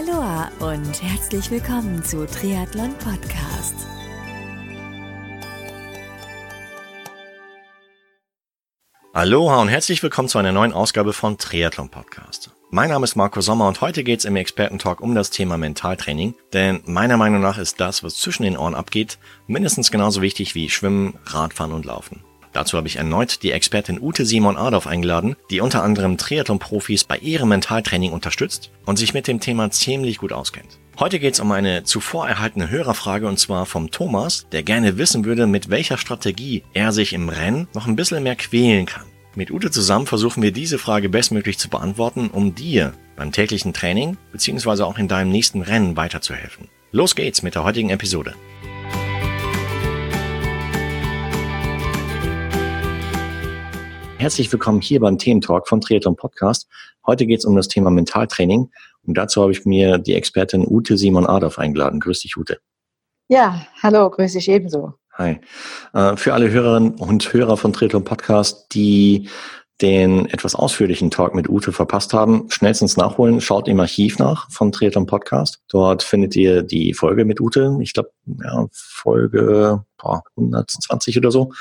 Aloha 0.00 0.50
und 0.60 1.02
herzlich 1.02 1.50
willkommen 1.50 2.02
zu 2.02 2.26
Triathlon 2.26 2.94
Podcast. 2.94 3.74
Aloha 9.12 9.60
und 9.60 9.68
herzlich 9.68 10.02
willkommen 10.02 10.28
zu 10.28 10.38
einer 10.38 10.52
neuen 10.52 10.72
Ausgabe 10.72 11.12
von 11.12 11.36
Triathlon 11.36 11.90
Podcast. 11.90 12.50
Mein 12.70 12.88
Name 12.88 13.04
ist 13.04 13.14
Marco 13.14 13.42
Sommer 13.42 13.68
und 13.68 13.82
heute 13.82 14.02
geht 14.02 14.20
es 14.20 14.24
im 14.24 14.36
Expertentalk 14.36 15.02
um 15.02 15.14
das 15.14 15.28
Thema 15.28 15.58
Mentaltraining, 15.58 16.34
denn 16.54 16.80
meiner 16.86 17.18
Meinung 17.18 17.42
nach 17.42 17.58
ist 17.58 17.78
das, 17.78 18.02
was 18.02 18.14
zwischen 18.14 18.44
den 18.44 18.56
Ohren 18.56 18.74
abgeht, 18.74 19.18
mindestens 19.48 19.90
genauso 19.90 20.22
wichtig 20.22 20.54
wie 20.54 20.70
Schwimmen, 20.70 21.18
Radfahren 21.26 21.72
und 21.72 21.84
Laufen. 21.84 22.24
Dazu 22.52 22.76
habe 22.76 22.88
ich 22.88 22.96
erneut 22.96 23.42
die 23.42 23.52
Expertin 23.52 24.00
Ute 24.00 24.24
Simon 24.24 24.56
Adolf 24.56 24.86
eingeladen, 24.86 25.36
die 25.50 25.60
unter 25.60 25.82
anderem 25.82 26.16
Triathlon-Profis 26.16 27.04
bei 27.04 27.16
ihrem 27.18 27.50
Mentaltraining 27.50 28.12
unterstützt 28.12 28.70
und 28.86 28.98
sich 28.98 29.14
mit 29.14 29.28
dem 29.28 29.40
Thema 29.40 29.70
ziemlich 29.70 30.18
gut 30.18 30.32
auskennt. 30.32 30.78
Heute 30.98 31.18
geht 31.18 31.34
es 31.34 31.40
um 31.40 31.50
eine 31.52 31.84
zuvor 31.84 32.28
erhaltene 32.28 32.70
Hörerfrage 32.70 33.26
und 33.26 33.38
zwar 33.38 33.66
vom 33.66 33.90
Thomas, 33.90 34.46
der 34.52 34.62
gerne 34.62 34.98
wissen 34.98 35.24
würde, 35.24 35.46
mit 35.46 35.70
welcher 35.70 35.96
Strategie 35.96 36.62
er 36.74 36.92
sich 36.92 37.12
im 37.12 37.28
Rennen 37.28 37.68
noch 37.74 37.86
ein 37.86 37.96
bisschen 37.96 38.22
mehr 38.22 38.36
quälen 38.36 38.86
kann. 38.86 39.06
Mit 39.36 39.50
Ute 39.52 39.70
zusammen 39.70 40.06
versuchen 40.06 40.42
wir 40.42 40.50
diese 40.50 40.78
Frage 40.78 41.08
bestmöglich 41.08 41.58
zu 41.58 41.68
beantworten, 41.70 42.28
um 42.30 42.54
dir 42.54 42.92
beim 43.16 43.30
täglichen 43.30 43.72
Training 43.72 44.16
bzw. 44.32 44.82
auch 44.82 44.98
in 44.98 45.08
deinem 45.08 45.30
nächsten 45.30 45.62
Rennen 45.62 45.96
weiterzuhelfen. 45.96 46.68
Los 46.90 47.14
geht's 47.14 47.42
mit 47.42 47.54
der 47.54 47.62
heutigen 47.62 47.90
Episode. 47.90 48.34
Herzlich 54.20 54.52
willkommen 54.52 54.82
hier 54.82 55.00
beim 55.00 55.16
Thementalk 55.16 55.66
von 55.66 55.80
Triathlon 55.80 56.14
Podcast. 56.14 56.68
Heute 57.06 57.24
geht 57.24 57.38
es 57.38 57.46
um 57.46 57.56
das 57.56 57.68
Thema 57.68 57.88
Mentaltraining 57.88 58.70
und 59.06 59.16
dazu 59.16 59.40
habe 59.40 59.50
ich 59.50 59.64
mir 59.64 59.96
die 59.96 60.12
Expertin 60.12 60.66
Ute 60.68 60.98
Simon 60.98 61.26
Adolf 61.26 61.58
eingeladen. 61.58 62.00
Grüß 62.00 62.20
dich, 62.20 62.36
Ute. 62.36 62.58
Ja, 63.28 63.66
hallo, 63.82 64.10
grüß 64.10 64.34
dich 64.34 64.50
ebenso. 64.50 64.92
Hi. 65.14 65.40
Äh, 65.94 66.16
für 66.18 66.34
alle 66.34 66.50
Hörerinnen 66.50 66.96
und 66.96 67.32
Hörer 67.32 67.56
von 67.56 67.72
Triathlon 67.72 68.04
Podcast, 68.04 68.66
die 68.74 69.30
den 69.80 70.26
etwas 70.26 70.54
ausführlichen 70.54 71.10
Talk 71.10 71.34
mit 71.34 71.48
Ute 71.48 71.72
verpasst 71.72 72.12
haben, 72.12 72.44
schnellstens 72.50 72.98
nachholen. 72.98 73.40
Schaut 73.40 73.68
im 73.68 73.80
Archiv 73.80 74.18
nach 74.18 74.50
von 74.50 74.70
Triathlon 74.70 75.06
Podcast. 75.06 75.62
Dort 75.70 76.02
findet 76.02 76.36
ihr 76.36 76.62
die 76.62 76.92
Folge 76.92 77.24
mit 77.24 77.40
Ute. 77.40 77.74
Ich 77.80 77.94
glaube, 77.94 78.10
ja, 78.44 78.66
Folge 78.70 79.82
boah, 79.96 80.22
120 80.36 81.16
oder 81.16 81.30
so 81.30 81.52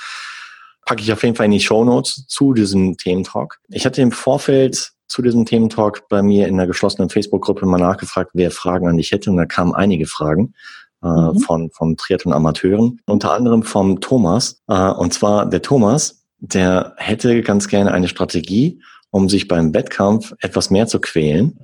packe 0.89 1.03
ich 1.03 1.13
auf 1.13 1.21
jeden 1.21 1.35
Fall 1.35 1.45
in 1.45 1.51
die 1.51 1.59
Show 1.59 1.85
Notes 1.85 2.25
zu 2.27 2.55
diesem 2.55 2.97
Thementalk. 2.97 3.59
Ich 3.67 3.85
hatte 3.85 4.01
im 4.01 4.11
Vorfeld 4.11 4.91
zu 5.07 5.21
diesem 5.21 5.45
Thementalk 5.45 6.07
bei 6.09 6.23
mir 6.23 6.47
in 6.47 6.57
der 6.57 6.65
geschlossenen 6.65 7.11
Facebook-Gruppe 7.11 7.67
mal 7.67 7.77
nachgefragt, 7.77 8.31
wer 8.33 8.49
Fragen 8.49 8.87
an 8.87 8.97
dich 8.97 9.11
hätte. 9.11 9.29
Und 9.29 9.37
da 9.37 9.45
kamen 9.45 9.75
einige 9.75 10.07
Fragen 10.07 10.55
äh, 11.03 11.07
mhm. 11.07 11.39
von, 11.41 11.69
von 11.69 11.95
Triathlon-Amateuren, 11.95 13.01
unter 13.05 13.33
anderem 13.33 13.61
vom 13.61 14.01
Thomas. 14.01 14.63
Äh, 14.67 14.89
und 14.89 15.13
zwar 15.13 15.47
der 15.47 15.61
Thomas, 15.61 16.23
der 16.39 16.95
hätte 16.97 17.43
ganz 17.43 17.67
gerne 17.67 17.91
eine 17.91 18.07
Strategie, 18.07 18.81
um 19.11 19.29
sich 19.29 19.47
beim 19.47 19.75
Wettkampf 19.75 20.33
etwas 20.39 20.71
mehr 20.71 20.87
zu 20.87 20.99
quälen. 20.99 21.59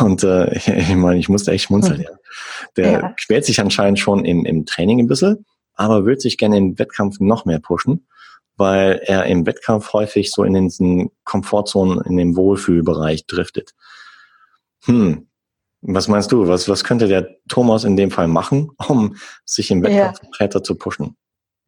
Und 0.00 0.24
äh, 0.24 0.54
ich 0.56 0.94
meine, 0.94 1.18
ich 1.18 1.28
musste 1.28 1.52
echt 1.52 1.64
schmunzeln. 1.64 1.98
Mhm. 1.98 2.04
Ja. 2.04 2.10
Der 2.78 2.92
ja. 2.92 3.14
quält 3.26 3.44
sich 3.44 3.60
anscheinend 3.60 3.98
schon 3.98 4.24
im, 4.24 4.46
im 4.46 4.64
Training 4.64 5.00
ein 5.00 5.06
bisschen, 5.06 5.44
aber 5.74 6.06
würde 6.06 6.22
sich 6.22 6.38
gerne 6.38 6.56
im 6.56 6.78
Wettkampf 6.78 7.20
noch 7.20 7.44
mehr 7.44 7.58
pushen 7.58 8.06
weil 8.58 9.00
er 9.04 9.26
im 9.26 9.46
Wettkampf 9.46 9.92
häufig 9.92 10.30
so 10.30 10.44
in 10.44 10.54
diesen 10.54 11.10
Komfortzonen, 11.24 12.02
in 12.02 12.16
dem 12.16 12.36
Wohlfühlbereich 12.36 13.26
driftet. 13.26 13.74
Hm, 14.84 15.28
was 15.80 16.08
meinst 16.08 16.32
du? 16.32 16.48
Was, 16.48 16.68
was 16.68 16.84
könnte 16.84 17.08
der 17.08 17.28
Thomas 17.48 17.84
in 17.84 17.96
dem 17.96 18.10
Fall 18.10 18.28
machen, 18.28 18.70
um 18.88 19.16
sich 19.44 19.70
im 19.70 19.82
Wettkampf 19.82 20.22
ja. 20.22 20.28
breiter 20.36 20.62
zu 20.62 20.74
pushen? 20.74 21.16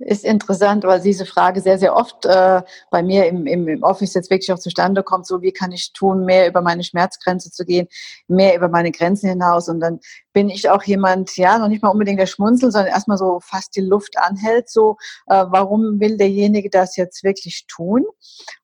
ist 0.00 0.24
interessant, 0.24 0.84
weil 0.84 1.00
diese 1.00 1.26
Frage 1.26 1.60
sehr, 1.60 1.78
sehr 1.78 1.94
oft 1.94 2.24
äh, 2.24 2.62
bei 2.90 3.02
mir 3.02 3.26
im, 3.26 3.46
im, 3.46 3.68
im 3.68 3.82
Office 3.82 4.14
jetzt 4.14 4.30
wirklich 4.30 4.50
auch 4.52 4.58
zustande 4.58 5.02
kommt, 5.02 5.26
so 5.26 5.42
wie 5.42 5.52
kann 5.52 5.72
ich 5.72 5.92
tun, 5.92 6.24
mehr 6.24 6.48
über 6.48 6.62
meine 6.62 6.82
Schmerzgrenze 6.82 7.50
zu 7.50 7.64
gehen, 7.64 7.86
mehr 8.26 8.56
über 8.56 8.68
meine 8.68 8.92
Grenzen 8.92 9.28
hinaus. 9.28 9.68
Und 9.68 9.80
dann 9.80 10.00
bin 10.32 10.48
ich 10.48 10.70
auch 10.70 10.82
jemand, 10.84 11.36
ja, 11.36 11.58
noch 11.58 11.68
nicht 11.68 11.82
mal 11.82 11.88
unbedingt 11.88 12.20
der 12.20 12.26
Schmunzel, 12.26 12.70
sondern 12.70 12.92
erstmal 12.92 13.18
so 13.18 13.40
fast 13.42 13.74
die 13.76 13.80
Luft 13.80 14.16
anhält, 14.18 14.68
so, 14.68 14.96
äh, 15.26 15.44
warum 15.48 16.00
will 16.00 16.16
derjenige 16.16 16.70
das 16.70 16.96
jetzt 16.96 17.24
wirklich 17.24 17.66
tun? 17.66 18.04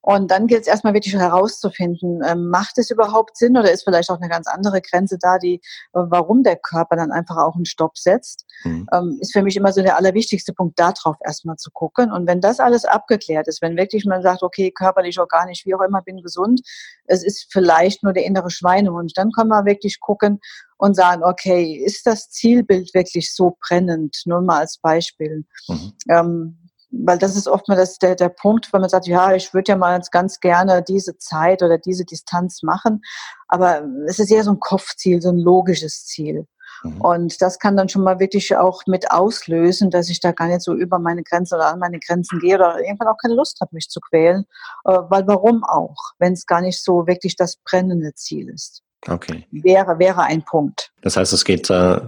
Und 0.01 0.31
dann 0.31 0.47
gilt 0.47 0.63
es 0.63 0.69
erstmal 0.69 0.95
wirklich 0.95 1.15
herauszufinden, 1.15 2.23
äh, 2.23 2.37
macht 2.37 2.79
es 2.79 2.91
überhaupt 2.91 3.37
Sinn 3.37 3.57
oder 3.57 3.73
ist 3.73 3.85
vielleicht 3.85 4.11
auch 4.11 4.21
eine 4.21 4.29
ganz 4.29 4.47
andere 4.47 4.81
Grenze 4.81 5.19
da, 5.21 5.39
die, 5.39 5.55
äh, 5.55 5.61
warum 5.93 6.43
der 6.43 6.57
Körper 6.57 6.97
dann 6.97 7.11
einfach 7.11 7.37
auch 7.37 7.57
einen 7.57 7.65
Stopp 7.65 7.99
setzt? 7.99 8.47
Mhm. 8.63 8.87
Ähm, 8.93 9.19
ist 9.21 9.33
für 9.33 9.43
mich 9.43 9.57
immer 9.57 9.73
so 9.73 9.83
der 9.83 9.97
allerwichtigste 9.97 10.53
Punkt, 10.53 10.79
darauf 10.79 11.17
erstmal 11.25 11.57
zu 11.57 11.71
gucken. 11.73 12.13
Und 12.13 12.29
wenn 12.29 12.41
das 12.41 12.61
alles 12.61 12.85
abgeklärt 12.85 13.49
ist, 13.49 13.61
wenn 13.63 13.77
wirklich 13.77 14.05
man 14.05 14.23
sagt, 14.23 14.43
okay, 14.43 14.71
körperlich, 14.71 15.19
organisch, 15.19 15.67
wie 15.67 15.75
auch 15.75 15.83
immer, 15.83 16.03
bin 16.03 16.23
gesund, 16.23 16.61
es 17.07 17.25
ist 17.25 17.49
vielleicht 17.51 18.03
nur 18.03 18.13
der 18.13 18.25
innere 18.25 18.51
Schweinehund, 18.51 19.13
dann 19.17 19.33
kann 19.33 19.49
man 19.49 19.67
wirklich 19.67 19.99
gucken, 20.01 20.41
und 20.79 20.95
sagen, 20.95 21.25
okay, 21.25 21.83
ist 21.85 22.07
das 22.07 22.31
Zielbild 22.31 22.93
wirklich 22.95 23.35
so 23.35 23.57
brennend? 23.67 24.17
Nur 24.27 24.41
mal 24.41 24.61
als 24.61 24.79
Beispiel. 24.79 25.45
Mhm. 25.69 25.93
Ähm, 26.09 26.59
weil 26.91 27.19
das 27.19 27.37
ist 27.37 27.49
oft 27.49 27.69
mal 27.69 27.77
das, 27.77 27.99
der, 27.99 28.15
der 28.15 28.29
Punkt, 28.29 28.73
wenn 28.73 28.81
man 28.81 28.91
sagt, 28.91 29.07
ja, 29.07 29.35
ich 29.35 29.53
würde 29.53 29.73
ja 29.73 29.77
mal 29.77 30.01
ganz 30.11 30.41
gerne 30.41 30.83
diese 30.83 31.19
Zeit 31.19 31.63
oder 31.63 31.79
diese 31.79 32.05
Distanz 32.05 32.63
machen, 32.63 33.03
aber 33.49 33.83
es 34.07 34.19
ist 34.19 34.31
eher 34.31 34.45
so 34.45 34.53
ein 34.53 34.61
Kopfziel, 34.61 35.21
so 35.21 35.31
ein 35.31 35.39
logisches 35.39 36.07
Ziel. 36.07 36.47
Mhm. 36.83 37.01
Und 37.01 37.43
das 37.43 37.59
kann 37.59 37.77
dann 37.77 37.89
schon 37.89 38.03
mal 38.03 38.21
wirklich 38.21 38.57
auch 38.57 38.83
mit 38.87 39.11
auslösen, 39.11 39.91
dass 39.91 40.09
ich 40.09 40.21
da 40.21 40.33
gar 40.33 40.49
nicht 40.49 40.63
so 40.63 40.75
über 40.75 40.99
meine 40.99 41.23
Grenzen 41.23 41.55
oder 41.57 41.69
an 41.69 41.79
meine 41.79 41.99
Grenzen 41.99 42.39
gehe 42.39 42.57
oder 42.57 42.79
irgendwann 42.81 43.09
auch 43.09 43.19
keine 43.21 43.35
Lust 43.35 43.61
habe, 43.61 43.71
mich 43.73 43.89
zu 43.89 44.01
quälen. 44.01 44.45
Äh, 44.85 44.99
weil 45.09 45.27
warum 45.27 45.65
auch, 45.65 45.97
wenn 46.19 46.35
es 46.35 46.47
gar 46.47 46.61
nicht 46.61 46.83
so 46.83 47.07
wirklich 47.07 47.37
das 47.37 47.57
brennende 47.57 48.15
Ziel 48.15 48.49
ist. 48.51 48.83
Okay. 49.09 49.47
Wäre, 49.51 49.99
wäre 49.99 50.23
ein 50.23 50.43
Punkt. 50.43 50.91
Das 51.03 51.17
heißt, 51.17 51.33
es 51.33 51.45
geht, 51.45 51.71
äh, 51.71 52.01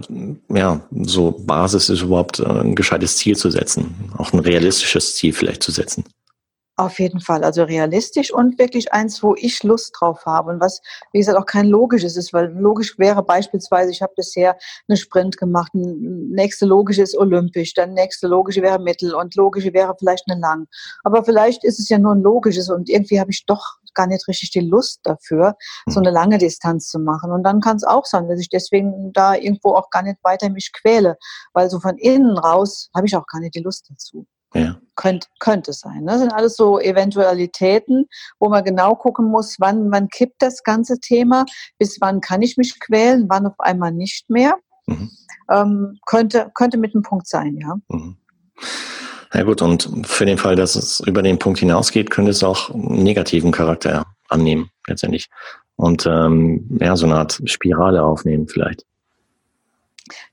ja, 0.49 0.81
so 0.91 1.31
Basis 1.31 1.89
ist 1.89 2.01
überhaupt 2.01 2.39
äh, 2.39 2.45
ein 2.45 2.75
gescheites 2.75 3.17
Ziel 3.17 3.35
zu 3.35 3.49
setzen, 3.49 4.11
auch 4.17 4.33
ein 4.33 4.39
realistisches 4.39 5.15
Ziel 5.15 5.33
vielleicht 5.33 5.63
zu 5.63 5.71
setzen. 5.71 6.03
Auf 6.79 6.97
jeden 6.97 7.19
Fall, 7.19 7.43
also 7.43 7.63
realistisch 7.63 8.33
und 8.33 8.57
wirklich 8.57 8.93
eins, 8.93 9.21
wo 9.21 9.35
ich 9.35 9.63
Lust 9.63 9.93
drauf 9.99 10.25
habe 10.25 10.49
und 10.49 10.61
was, 10.61 10.81
wie 11.11 11.19
gesagt, 11.19 11.37
auch 11.37 11.45
kein 11.45 11.65
logisches 11.65 12.15
ist, 12.15 12.31
weil 12.31 12.53
logisch 12.57 12.97
wäre 12.97 13.21
beispielsweise, 13.21 13.91
ich 13.91 14.01
habe 14.01 14.13
bisher 14.15 14.57
eine 14.87 14.95
Sprint 14.95 15.35
gemacht, 15.35 15.73
nächste 15.73 16.65
logische 16.65 17.01
ist 17.01 17.17
olympisch, 17.17 17.73
dann 17.73 17.95
nächste 17.95 18.27
logische 18.27 18.61
wäre 18.61 18.79
mittel 18.79 19.13
und 19.13 19.35
logische 19.35 19.73
wäre 19.73 19.93
vielleicht 19.99 20.23
eine 20.29 20.39
lang. 20.39 20.67
Aber 21.03 21.25
vielleicht 21.25 21.65
ist 21.65 21.79
es 21.79 21.89
ja 21.89 21.97
nur 21.97 22.15
ein 22.15 22.21
logisches 22.21 22.69
und 22.69 22.87
irgendwie 22.89 23.19
habe 23.19 23.31
ich 23.31 23.45
doch 23.45 23.78
gar 23.93 24.07
nicht 24.07 24.27
richtig 24.27 24.51
die 24.51 24.61
Lust 24.61 24.99
dafür, 25.03 25.55
so 25.87 25.97
hm. 25.97 26.07
eine 26.07 26.11
lange 26.11 26.37
Distanz 26.37 26.87
zu 26.87 26.99
machen. 26.99 27.31
Und 27.31 27.43
dann 27.43 27.61
kann 27.61 27.77
es 27.77 27.83
auch 27.83 28.05
sein, 28.05 28.27
dass 28.27 28.39
ich 28.39 28.49
deswegen 28.49 29.11
da 29.13 29.35
irgendwo 29.35 29.75
auch 29.75 29.89
gar 29.89 30.03
nicht 30.03 30.17
weiter 30.23 30.49
mich 30.49 30.71
quäle, 30.73 31.17
weil 31.53 31.69
so 31.69 31.79
von 31.79 31.97
innen 31.97 32.37
raus 32.37 32.89
habe 32.95 33.07
ich 33.07 33.15
auch 33.15 33.25
gar 33.27 33.39
nicht 33.39 33.55
die 33.55 33.61
Lust 33.61 33.89
dazu. 33.89 34.25
Ja. 34.53 34.77
Könnt, 34.95 35.29
könnte 35.39 35.73
sein. 35.73 36.03
Ne? 36.03 36.11
Das 36.11 36.19
sind 36.21 36.33
alles 36.33 36.55
so 36.55 36.79
Eventualitäten, 36.79 38.05
wo 38.39 38.49
man 38.49 38.63
genau 38.63 38.95
gucken 38.95 39.27
muss, 39.27 39.57
wann, 39.59 39.91
wann 39.91 40.09
kippt 40.09 40.41
das 40.41 40.63
ganze 40.63 40.99
Thema, 40.99 41.45
bis 41.77 42.01
wann 42.01 42.19
kann 42.19 42.41
ich 42.41 42.57
mich 42.57 42.79
quälen, 42.79 43.27
wann 43.29 43.45
auf 43.45 43.59
einmal 43.59 43.91
nicht 43.91 44.29
mehr. 44.29 44.55
Mhm. 44.87 45.11
Ähm, 45.51 45.99
könnte, 46.05 46.51
könnte 46.55 46.77
mit 46.77 46.95
einem 46.95 47.03
Punkt 47.03 47.27
sein, 47.27 47.57
ja. 47.57 47.75
Mhm. 47.89 48.17
Ja 49.33 49.43
gut, 49.43 49.61
und 49.61 50.07
für 50.07 50.25
den 50.25 50.37
Fall, 50.37 50.55
dass 50.55 50.75
es 50.75 51.01
über 51.01 51.21
den 51.21 51.37
Punkt 51.37 51.59
hinausgeht, 51.59 52.09
könnte 52.09 52.31
es 52.31 52.43
auch 52.43 52.71
einen 52.71 53.03
negativen 53.03 53.51
Charakter 53.51 54.05
annehmen, 54.27 54.69
letztendlich. 54.87 55.29
Und 55.75 56.05
ähm, 56.05 56.77
ja, 56.81 56.95
so 56.95 57.05
eine 57.05 57.15
Art 57.15 57.41
Spirale 57.45 58.03
aufnehmen 58.03 58.47
vielleicht. 58.47 58.85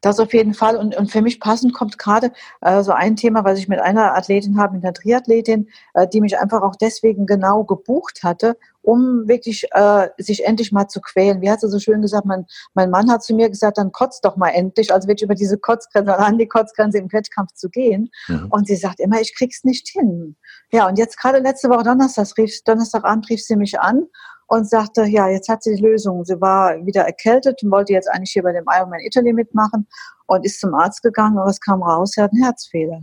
Das 0.01 0.19
auf 0.19 0.33
jeden 0.33 0.55
Fall. 0.55 0.77
Und, 0.77 0.97
und 0.97 1.11
für 1.11 1.23
mich 1.23 1.41
passend 1.41 1.75
kommt 1.75 1.99
gerade 1.99 2.33
äh, 2.63 2.83
so 2.83 2.93
ein 2.93 3.17
Thema, 3.17 3.45
was 3.45 3.59
ich 3.59 3.69
mit 3.69 3.81
einer 3.81 4.15
Athletin 4.15 4.59
habe, 4.59 4.75
mit 4.75 4.85
einer 4.85 4.95
Triathletin, 4.95 5.69
äh, 5.95 6.09
die 6.09 6.21
mich 6.21 6.39
einfach 6.39 6.63
auch 6.63 6.77
deswegen 6.77 7.27
genau 7.27 7.65
gebucht 7.65 8.21
hatte, 8.23 8.57
um 8.87 9.27
wirklich 9.27 9.67
äh, 9.73 10.09
sich 10.17 10.45
endlich 10.47 10.71
mal 10.71 10.87
zu 10.87 11.01
quälen. 11.01 11.41
Wie 11.41 11.51
hat 11.51 11.61
sie 11.61 11.69
so 11.69 11.81
schön 11.81 12.03
gesagt, 12.03 12.25
mein, 12.25 12.47
mein 12.75 12.89
Mann 12.89 13.11
hat 13.11 13.25
zu 13.25 13.35
mir 13.35 13.51
gesagt, 13.51 13.79
dann 13.79 13.91
kotzt 13.91 14.25
doch 14.25 14.37
mal 14.37 14.51
endlich, 14.51 14.93
also 14.95 15.09
wirklich 15.09 15.25
über 15.25 15.35
diese 15.35 15.59
Kotzgrenze, 15.59 16.17
an 16.17 16.39
die 16.39 16.47
Kotzgrenze 16.47 16.99
im 16.99 17.13
Wettkampf 17.13 17.53
zu 17.55 17.69
gehen. 17.69 18.11
Mhm. 18.29 18.47
Und 18.51 18.69
sie 18.69 18.77
sagt 18.77 19.01
immer, 19.01 19.21
ich 19.21 19.35
krieg's 19.37 19.65
nicht 19.65 19.89
hin. 19.89 20.37
Ja, 20.71 20.87
und 20.89 20.99
jetzt 20.99 21.19
gerade 21.19 21.39
letzte 21.41 21.69
Woche 21.69 21.83
Donnerstag 21.83 22.29
rief, 22.39 22.63
Donnerstagabend 22.65 23.29
rief 23.29 23.43
sie 23.43 23.57
mich 23.57 23.81
an 23.81 24.07
und 24.47 24.71
sagte, 24.71 25.05
ja, 25.07 25.29
jetzt 25.29 25.49
hat 25.49 25.65
sie 25.65 25.75
die 25.75 25.83
Lösung. 25.83 26.25
Sie 26.25 26.41
war 26.41 26.87
wieder 26.87 27.03
erkältet 27.03 27.65
und 27.65 27.73
wollte 27.73 27.93
jetzt 27.93 28.09
eigentlich 28.09 28.31
hier 28.31 28.45
bei 28.45 28.53
dem 28.53 28.67
Ironman 28.71 29.01
Italy 29.01 29.33
mitmachen 29.33 29.89
und 30.27 30.47
ist 30.47 30.61
zum 30.61 30.75
Arzt 30.75 31.03
gegangen 31.03 31.39
und 31.39 31.45
was 31.45 31.61
kam 31.61 31.83
raus? 31.83 32.13
Sie 32.15 32.23
hat 32.23 32.31
einen 32.33 32.45
Herzfehler. 32.45 33.01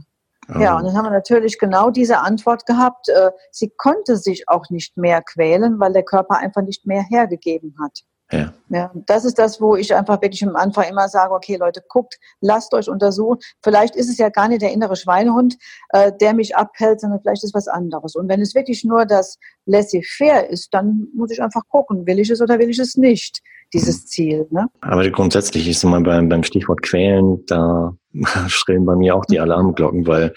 Ja, 0.59 0.77
und 0.77 0.85
dann 0.85 0.95
haben 0.95 1.05
wir 1.05 1.11
natürlich 1.11 1.57
genau 1.59 1.89
diese 1.89 2.19
Antwort 2.19 2.65
gehabt. 2.65 3.09
Äh, 3.09 3.31
sie 3.51 3.71
konnte 3.77 4.17
sich 4.17 4.47
auch 4.47 4.69
nicht 4.69 4.97
mehr 4.97 5.21
quälen, 5.21 5.79
weil 5.79 5.93
der 5.93 6.03
Körper 6.03 6.37
einfach 6.37 6.61
nicht 6.61 6.85
mehr 6.85 7.03
hergegeben 7.03 7.75
hat. 7.81 8.03
Ja. 8.31 8.53
ja. 8.69 8.91
Das 9.05 9.25
ist 9.25 9.37
das, 9.37 9.61
wo 9.61 9.75
ich 9.75 9.93
einfach 9.93 10.21
wirklich 10.21 10.43
am 10.43 10.55
Anfang 10.55 10.85
immer 10.89 11.07
sage, 11.07 11.33
okay 11.33 11.55
Leute, 11.55 11.83
guckt, 11.87 12.17
lasst 12.41 12.73
euch 12.73 12.89
untersuchen. 12.89 13.39
Vielleicht 13.61 13.95
ist 13.95 14.09
es 14.09 14.17
ja 14.17 14.29
gar 14.29 14.47
nicht 14.47 14.61
der 14.61 14.71
innere 14.71 14.95
Schweinehund, 14.95 15.57
äh, 15.89 16.11
der 16.19 16.33
mich 16.33 16.55
abhält, 16.55 16.99
sondern 16.99 17.21
vielleicht 17.21 17.43
ist 17.43 17.53
was 17.53 17.67
anderes. 17.67 18.15
Und 18.15 18.27
wenn 18.29 18.41
es 18.41 18.55
wirklich 18.55 18.83
nur 18.83 19.05
das 19.05 19.37
laissez-faire 19.65 20.49
ist, 20.49 20.73
dann 20.73 21.07
muss 21.13 21.31
ich 21.31 21.43
einfach 21.43 21.61
gucken, 21.69 22.07
will 22.07 22.19
ich 22.19 22.29
es 22.29 22.41
oder 22.41 22.57
will 22.57 22.69
ich 22.69 22.79
es 22.79 22.95
nicht, 22.95 23.41
dieses 23.73 24.05
Ziel. 24.05 24.47
Ne? 24.51 24.67
Aber 24.81 25.09
grundsätzlich 25.09 25.67
ist 25.67 25.83
immer 25.83 26.01
beim, 26.01 26.29
beim 26.29 26.43
Stichwort 26.43 26.81
Quälen, 26.81 27.45
da 27.47 27.93
schrillen 28.47 28.85
bei 28.85 28.95
mir 28.95 29.15
auch 29.15 29.25
die 29.25 29.39
Alarmglocken, 29.39 30.07
weil 30.07 30.33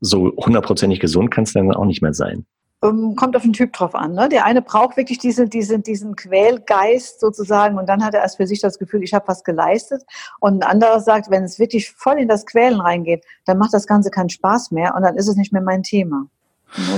so 0.00 0.32
hundertprozentig 0.36 1.00
gesund 1.00 1.30
kann 1.30 1.44
es 1.44 1.52
dann 1.52 1.72
auch 1.72 1.84
nicht 1.84 2.02
mehr 2.02 2.14
sein. 2.14 2.46
Ähm, 2.80 3.16
kommt 3.16 3.34
auf 3.34 3.42
den 3.42 3.52
Typ 3.52 3.72
drauf 3.72 3.96
an. 3.96 4.12
Ne? 4.12 4.28
Der 4.28 4.44
eine 4.44 4.62
braucht 4.62 4.96
wirklich 4.96 5.18
diese, 5.18 5.48
diese, 5.48 5.80
diesen 5.80 6.14
Quälgeist 6.14 7.18
sozusagen 7.18 7.76
und 7.76 7.88
dann 7.88 8.04
hat 8.04 8.14
er 8.14 8.20
erst 8.20 8.36
für 8.36 8.46
sich 8.46 8.60
das 8.60 8.78
Gefühl, 8.78 9.02
ich 9.02 9.12
habe 9.14 9.26
was 9.26 9.42
geleistet. 9.42 10.04
Und 10.38 10.62
ein 10.62 10.70
anderer 10.70 11.00
sagt, 11.00 11.28
wenn 11.28 11.42
es 11.42 11.58
wirklich 11.58 11.90
voll 11.90 12.18
in 12.18 12.28
das 12.28 12.46
Quälen 12.46 12.80
reingeht, 12.80 13.24
dann 13.46 13.58
macht 13.58 13.74
das 13.74 13.88
Ganze 13.88 14.10
keinen 14.10 14.28
Spaß 14.28 14.70
mehr 14.70 14.94
und 14.94 15.02
dann 15.02 15.16
ist 15.16 15.26
es 15.26 15.34
nicht 15.34 15.52
mehr 15.52 15.62
mein 15.62 15.82
Thema. 15.82 16.26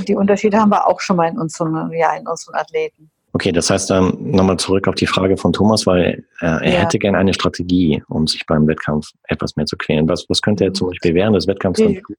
Die 0.07 0.17
Unterschiede 0.17 0.59
haben 0.61 0.71
wir 0.71 0.87
auch 0.87 1.01
schon 1.01 1.17
mal 1.17 1.29
in 1.29 1.39
unseren, 1.39 1.93
ja, 1.93 2.15
in 2.15 2.27
unseren 2.27 2.57
Athleten. 2.57 3.10
Okay, 3.33 3.53
das 3.53 3.71
heißt 3.71 3.91
dann 3.91 4.13
ähm, 4.13 4.31
nochmal 4.33 4.57
zurück 4.57 4.89
auf 4.89 4.97
die 4.97 5.07
Frage 5.07 5.37
von 5.37 5.53
Thomas, 5.53 5.87
weil 5.87 6.25
äh, 6.41 6.47
er 6.47 6.65
ja. 6.65 6.79
hätte 6.81 6.99
gerne 6.99 7.19
eine 7.19 7.33
Strategie, 7.33 8.03
um 8.09 8.27
sich 8.27 8.45
beim 8.47 8.67
Wettkampf 8.67 9.11
etwas 9.29 9.57
mehr 9.57 9.67
zu 9.67 9.77
quälen. 9.77 10.09
Was, 10.09 10.27
was 10.29 10.43
könnte 10.43 10.65
er 10.65 10.73
zum 10.73 10.89
Beispiel 10.89 11.15
während 11.15 11.37
des 11.37 11.47
Wettkampfs 11.47 11.79
die, 11.79 11.95
dann 11.95 12.03
tun? 12.03 12.17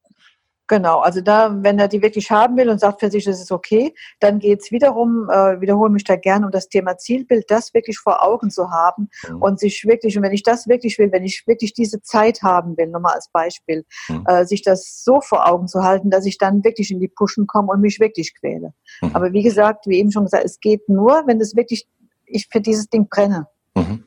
Genau, 0.71 0.99
also 0.99 1.19
da, 1.19 1.53
wenn 1.63 1.79
er 1.79 1.89
die 1.89 2.01
wirklich 2.01 2.31
haben 2.31 2.55
will 2.55 2.69
und 2.69 2.79
sagt 2.79 3.01
für 3.01 3.11
sich, 3.11 3.25
das 3.25 3.41
ist 3.41 3.51
okay, 3.51 3.93
dann 4.21 4.39
geht 4.39 4.61
es 4.61 4.71
wiederum, 4.71 5.29
äh, 5.29 5.59
wiederhole 5.59 5.89
mich 5.89 6.05
da 6.05 6.15
gerne, 6.15 6.45
um 6.45 6.51
das 6.53 6.69
Thema 6.69 6.97
Zielbild, 6.97 7.51
das 7.51 7.73
wirklich 7.73 7.99
vor 7.99 8.23
Augen 8.23 8.49
zu 8.49 8.71
haben 8.71 9.09
mhm. 9.27 9.41
und 9.41 9.59
sich 9.59 9.83
wirklich, 9.83 10.15
und 10.15 10.23
wenn 10.23 10.31
ich 10.31 10.43
das 10.43 10.69
wirklich 10.69 10.97
will, 10.97 11.11
wenn 11.11 11.25
ich 11.25 11.43
wirklich 11.45 11.73
diese 11.73 12.01
Zeit 12.01 12.41
haben 12.41 12.77
will, 12.77 12.87
nochmal 12.87 13.15
als 13.15 13.27
Beispiel, 13.33 13.83
mhm. 14.07 14.23
äh, 14.27 14.45
sich 14.45 14.61
das 14.61 15.03
so 15.03 15.19
vor 15.19 15.45
Augen 15.45 15.67
zu 15.67 15.83
halten, 15.83 16.09
dass 16.09 16.25
ich 16.25 16.37
dann 16.37 16.63
wirklich 16.63 16.89
in 16.89 17.01
die 17.01 17.09
Pushen 17.09 17.47
komme 17.47 17.73
und 17.73 17.81
mich 17.81 17.99
wirklich 17.99 18.33
quäle. 18.39 18.71
Mhm. 19.01 19.09
Aber 19.11 19.33
wie 19.33 19.43
gesagt, 19.43 19.87
wie 19.87 19.99
eben 19.99 20.13
schon 20.13 20.23
gesagt, 20.23 20.45
es 20.45 20.61
geht 20.61 20.87
nur, 20.87 21.23
wenn 21.27 21.41
es 21.41 21.53
wirklich, 21.53 21.85
ich 22.27 22.47
für 22.49 22.61
dieses 22.61 22.87
Ding 22.87 23.09
brenne. 23.09 23.45
Mhm. 23.75 24.05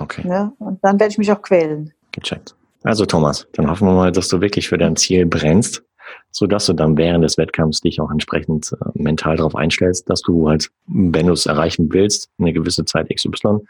Okay. 0.00 0.26
Ja, 0.26 0.52
und 0.58 0.82
dann 0.82 0.98
werde 0.98 1.12
ich 1.12 1.18
mich 1.18 1.30
auch 1.30 1.42
quälen. 1.42 1.92
Gecheckt. 2.10 2.56
Also 2.82 3.06
Thomas, 3.06 3.46
dann 3.52 3.70
hoffen 3.70 3.86
wir 3.86 3.94
mal, 3.94 4.10
dass 4.10 4.26
du 4.26 4.40
wirklich 4.40 4.68
für 4.68 4.78
dein 4.78 4.96
Ziel 4.96 5.26
brennst 5.26 5.84
so 6.30 6.46
dass 6.46 6.66
du 6.66 6.72
dann 6.72 6.96
während 6.96 7.24
des 7.24 7.38
Wettkampfs 7.38 7.80
dich 7.80 8.00
auch 8.00 8.10
entsprechend 8.10 8.72
äh, 8.72 8.76
mental 8.94 9.36
darauf 9.36 9.54
einstellst, 9.54 10.08
dass 10.08 10.22
du 10.22 10.48
halt, 10.48 10.70
wenn 10.86 11.26
du 11.26 11.32
es 11.32 11.46
erreichen 11.46 11.92
willst, 11.92 12.30
eine 12.38 12.52
gewisse 12.52 12.84
Zeit 12.84 13.08
XY, 13.14 13.60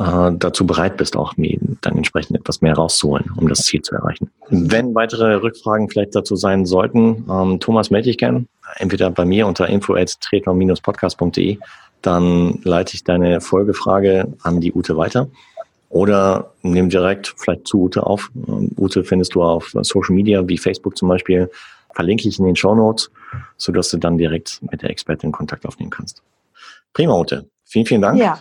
äh, 0.00 0.32
dazu 0.32 0.66
bereit 0.66 0.96
bist, 0.96 1.14
auch 1.16 1.34
dann 1.36 1.96
entsprechend 1.96 2.38
etwas 2.38 2.62
mehr 2.62 2.74
rauszuholen, 2.74 3.30
um 3.36 3.48
das 3.48 3.60
Ziel 3.60 3.82
zu 3.82 3.94
erreichen. 3.94 4.30
Wenn 4.48 4.94
weitere 4.94 5.34
Rückfragen 5.34 5.90
vielleicht 5.90 6.14
dazu 6.14 6.36
sein 6.36 6.64
sollten, 6.64 7.26
ähm, 7.30 7.60
Thomas 7.60 7.90
melde 7.90 8.08
ich 8.08 8.16
gern, 8.16 8.48
entweder 8.76 9.10
bei 9.10 9.26
mir 9.26 9.46
unter 9.46 9.68
info@tretner-podcast.de, 9.68 11.58
dann 12.00 12.60
leite 12.62 12.94
ich 12.94 13.04
deine 13.04 13.42
Folgefrage 13.42 14.32
an 14.42 14.60
die 14.60 14.72
Ute 14.72 14.96
weiter. 14.96 15.28
Oder 15.90 16.52
nimm 16.62 16.88
direkt 16.88 17.34
vielleicht 17.36 17.66
zu 17.66 17.82
Ute 17.82 18.06
auf. 18.06 18.30
Ute 18.78 19.04
findest 19.04 19.34
du 19.34 19.42
auf 19.42 19.72
Social 19.82 20.14
Media 20.14 20.48
wie 20.48 20.56
Facebook 20.56 20.96
zum 20.96 21.08
Beispiel. 21.08 21.50
Verlinke 21.94 22.28
ich 22.28 22.38
in 22.38 22.46
den 22.46 22.56
Show 22.56 22.74
Notes, 22.74 23.10
sodass 23.56 23.90
du 23.90 23.98
dann 23.98 24.16
direkt 24.16 24.60
mit 24.70 24.82
der 24.82 24.90
Expertin 24.90 25.32
Kontakt 25.32 25.66
aufnehmen 25.66 25.90
kannst. 25.90 26.22
Prima, 26.94 27.18
Ute. 27.18 27.46
Vielen, 27.64 27.86
vielen 27.86 28.02
Dank. 28.02 28.18
Ja, 28.18 28.40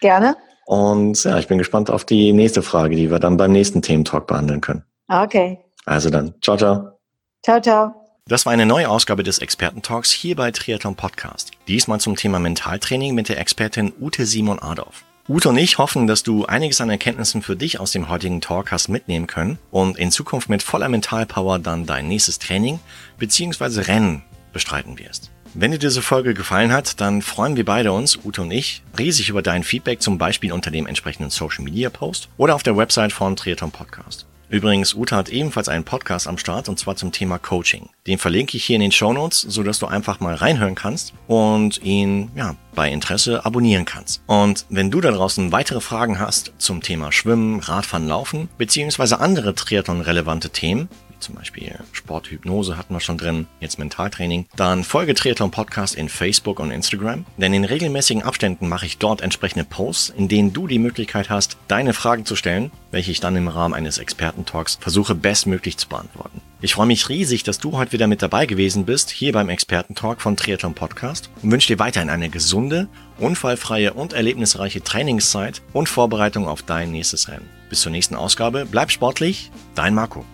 gerne. 0.00 0.36
Und 0.66 1.22
ja, 1.22 1.38
ich 1.38 1.46
bin 1.46 1.58
gespannt 1.58 1.88
auf 1.88 2.04
die 2.04 2.32
nächste 2.32 2.62
Frage, 2.62 2.96
die 2.96 3.10
wir 3.10 3.20
dann 3.20 3.36
beim 3.36 3.52
nächsten 3.52 3.80
Thementalk 3.80 4.26
behandeln 4.26 4.60
können. 4.60 4.84
Okay. 5.08 5.60
Also 5.84 6.10
dann, 6.10 6.34
ciao, 6.42 6.56
ciao. 6.56 6.98
Ciao, 7.44 7.60
ciao. 7.60 7.94
Das 8.26 8.46
war 8.46 8.52
eine 8.52 8.66
neue 8.66 8.88
Ausgabe 8.88 9.22
des 9.22 9.38
Expertentalks 9.38 10.10
hier 10.10 10.34
bei 10.36 10.50
Triathlon 10.50 10.94
Podcast. 10.96 11.52
Diesmal 11.68 12.00
zum 12.00 12.16
Thema 12.16 12.38
Mentaltraining 12.38 13.14
mit 13.14 13.28
der 13.28 13.38
Expertin 13.38 13.92
Ute 14.00 14.26
Simon 14.26 14.60
Adolf. 14.60 15.04
Ute 15.28 15.50
und 15.50 15.56
ich 15.56 15.78
hoffen, 15.78 16.08
dass 16.08 16.24
du 16.24 16.46
einiges 16.46 16.80
an 16.80 16.90
Erkenntnissen 16.90 17.42
für 17.42 17.54
dich 17.54 17.78
aus 17.78 17.92
dem 17.92 18.08
heutigen 18.08 18.40
Talk 18.40 18.72
hast 18.72 18.88
mitnehmen 18.88 19.28
können 19.28 19.56
und 19.70 19.96
in 19.96 20.10
Zukunft 20.10 20.48
mit 20.48 20.64
voller 20.64 20.88
Mentalpower 20.88 21.60
dann 21.60 21.86
dein 21.86 22.08
nächstes 22.08 22.40
Training 22.40 22.80
bzw. 23.18 23.82
Rennen 23.82 24.22
bestreiten 24.52 24.98
wirst. 24.98 25.30
Wenn 25.54 25.70
dir 25.70 25.78
diese 25.78 26.02
Folge 26.02 26.34
gefallen 26.34 26.72
hat, 26.72 27.00
dann 27.00 27.22
freuen 27.22 27.56
wir 27.56 27.64
beide 27.64 27.92
uns, 27.92 28.18
Ute 28.24 28.42
und 28.42 28.50
ich, 28.50 28.82
riesig 28.98 29.28
über 29.28 29.42
dein 29.42 29.62
Feedback 29.62 30.02
zum 30.02 30.18
Beispiel 30.18 30.52
unter 30.52 30.72
dem 30.72 30.86
entsprechenden 30.86 31.30
Social 31.30 31.62
Media 31.62 31.88
Post 31.88 32.28
oder 32.36 32.56
auf 32.56 32.64
der 32.64 32.76
Website 32.76 33.12
von 33.12 33.36
Triathlon 33.36 33.70
Podcast. 33.70 34.26
Übrigens, 34.52 34.92
Uta 34.92 35.16
hat 35.16 35.30
ebenfalls 35.30 35.70
einen 35.70 35.82
Podcast 35.84 36.28
am 36.28 36.36
Start 36.36 36.68
und 36.68 36.78
zwar 36.78 36.94
zum 36.94 37.10
Thema 37.10 37.38
Coaching. 37.38 37.88
Den 38.06 38.18
verlinke 38.18 38.58
ich 38.58 38.66
hier 38.66 38.76
in 38.76 38.82
den 38.82 38.92
Show 38.92 39.14
Notes, 39.14 39.40
sodass 39.40 39.78
du 39.78 39.86
einfach 39.86 40.20
mal 40.20 40.34
reinhören 40.34 40.74
kannst 40.74 41.14
und 41.26 41.82
ihn 41.82 42.30
ja, 42.34 42.54
bei 42.74 42.92
Interesse 42.92 43.46
abonnieren 43.46 43.86
kannst. 43.86 44.20
Und 44.26 44.66
wenn 44.68 44.90
du 44.90 45.00
da 45.00 45.10
draußen 45.10 45.52
weitere 45.52 45.80
Fragen 45.80 46.20
hast 46.20 46.52
zum 46.58 46.82
Thema 46.82 47.12
Schwimmen, 47.12 47.60
Radfahren, 47.60 48.06
Laufen 48.06 48.50
beziehungsweise 48.58 49.20
andere 49.20 49.54
Triathlon-relevante 49.54 50.50
Themen, 50.50 50.90
zum 51.22 51.34
Beispiel 51.34 51.78
Sporthypnose 51.92 52.76
hatten 52.76 52.94
wir 52.94 53.00
schon 53.00 53.18
drin, 53.18 53.46
jetzt 53.60 53.78
Mentaltraining, 53.78 54.46
dann 54.56 54.84
folge 54.84 55.14
Triathlon 55.14 55.50
Podcast 55.50 55.94
in 55.94 56.08
Facebook 56.08 56.60
und 56.60 56.70
Instagram, 56.70 57.24
denn 57.36 57.54
in 57.54 57.64
regelmäßigen 57.64 58.22
Abständen 58.22 58.68
mache 58.68 58.86
ich 58.86 58.98
dort 58.98 59.20
entsprechende 59.20 59.64
Posts, 59.64 60.10
in 60.10 60.28
denen 60.28 60.52
du 60.52 60.66
die 60.66 60.78
Möglichkeit 60.78 61.30
hast, 61.30 61.56
deine 61.68 61.94
Fragen 61.94 62.26
zu 62.26 62.36
stellen, 62.36 62.70
welche 62.90 63.10
ich 63.10 63.20
dann 63.20 63.36
im 63.36 63.48
Rahmen 63.48 63.74
eines 63.74 63.98
Expertentalks 63.98 64.78
versuche 64.80 65.14
bestmöglich 65.14 65.78
zu 65.78 65.88
beantworten. 65.88 66.40
Ich 66.60 66.74
freue 66.74 66.86
mich 66.86 67.08
riesig, 67.08 67.42
dass 67.42 67.58
du 67.58 67.72
heute 67.72 67.90
wieder 67.90 68.06
mit 68.06 68.22
dabei 68.22 68.46
gewesen 68.46 68.84
bist, 68.84 69.10
hier 69.10 69.32
beim 69.32 69.48
Expertentalk 69.48 70.20
von 70.20 70.36
Triathlon 70.36 70.74
Podcast 70.74 71.28
und 71.42 71.50
wünsche 71.50 71.66
dir 71.66 71.80
weiterhin 71.80 72.08
eine 72.08 72.28
gesunde, 72.28 72.88
unfallfreie 73.18 73.94
und 73.94 74.12
erlebnisreiche 74.12 74.82
Trainingszeit 74.82 75.60
und 75.72 75.88
Vorbereitung 75.88 76.46
auf 76.46 76.62
dein 76.62 76.92
nächstes 76.92 77.28
Rennen. 77.28 77.48
Bis 77.68 77.80
zur 77.80 77.90
nächsten 77.90 78.14
Ausgabe, 78.14 78.64
bleib 78.70 78.92
sportlich, 78.92 79.50
dein 79.74 79.94
Marco. 79.94 80.24